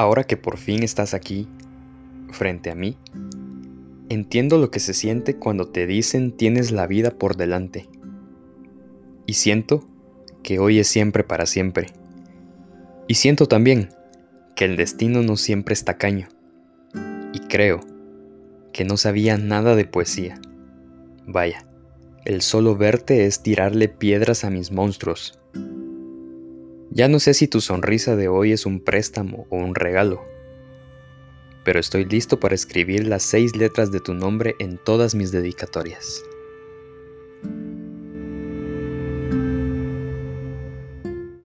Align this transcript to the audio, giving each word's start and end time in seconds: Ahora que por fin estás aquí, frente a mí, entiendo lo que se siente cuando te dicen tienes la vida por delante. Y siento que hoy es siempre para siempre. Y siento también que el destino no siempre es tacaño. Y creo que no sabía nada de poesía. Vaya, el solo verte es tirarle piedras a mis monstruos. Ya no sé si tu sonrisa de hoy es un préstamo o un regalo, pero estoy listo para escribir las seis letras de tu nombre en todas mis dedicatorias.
Ahora 0.00 0.24
que 0.24 0.38
por 0.38 0.56
fin 0.56 0.82
estás 0.82 1.12
aquí, 1.12 1.46
frente 2.30 2.70
a 2.70 2.74
mí, 2.74 2.96
entiendo 4.08 4.56
lo 4.56 4.70
que 4.70 4.80
se 4.80 4.94
siente 4.94 5.36
cuando 5.36 5.68
te 5.68 5.86
dicen 5.86 6.32
tienes 6.32 6.72
la 6.72 6.86
vida 6.86 7.10
por 7.10 7.36
delante. 7.36 7.86
Y 9.26 9.34
siento 9.34 9.86
que 10.42 10.58
hoy 10.58 10.78
es 10.78 10.88
siempre 10.88 11.22
para 11.22 11.44
siempre. 11.44 11.88
Y 13.08 13.16
siento 13.16 13.44
también 13.44 13.90
que 14.56 14.64
el 14.64 14.78
destino 14.78 15.20
no 15.20 15.36
siempre 15.36 15.74
es 15.74 15.84
tacaño. 15.84 16.28
Y 17.34 17.40
creo 17.40 17.80
que 18.72 18.86
no 18.86 18.96
sabía 18.96 19.36
nada 19.36 19.76
de 19.76 19.84
poesía. 19.84 20.40
Vaya, 21.26 21.66
el 22.24 22.40
solo 22.40 22.74
verte 22.74 23.26
es 23.26 23.42
tirarle 23.42 23.88
piedras 23.88 24.44
a 24.44 24.50
mis 24.50 24.72
monstruos. 24.72 25.38
Ya 26.92 27.06
no 27.06 27.20
sé 27.20 27.34
si 27.34 27.46
tu 27.46 27.60
sonrisa 27.60 28.16
de 28.16 28.26
hoy 28.26 28.50
es 28.50 28.66
un 28.66 28.80
préstamo 28.80 29.46
o 29.48 29.56
un 29.56 29.76
regalo, 29.76 30.24
pero 31.62 31.78
estoy 31.78 32.04
listo 32.04 32.40
para 32.40 32.56
escribir 32.56 33.06
las 33.06 33.22
seis 33.22 33.54
letras 33.54 33.92
de 33.92 34.00
tu 34.00 34.12
nombre 34.12 34.56
en 34.58 34.76
todas 34.76 35.14
mis 35.14 35.30
dedicatorias. 35.30 36.24